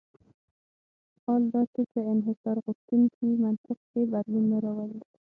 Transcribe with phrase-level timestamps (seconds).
[1.23, 5.01] حال دا چې په انحصارغوښتونکي منطق کې بدلون نه راولي.